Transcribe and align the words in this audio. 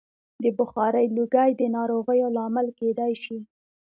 د 0.43 0.45
بخارۍ 0.57 1.05
لوګی 1.15 1.51
د 1.55 1.61
ناروغیو 1.75 2.27
لامل 2.37 2.67
کېدای 2.79 3.13
شي. 3.23 3.37